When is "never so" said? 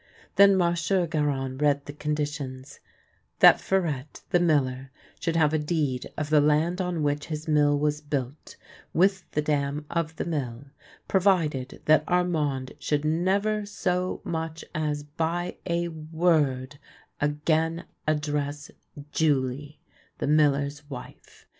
13.05-14.21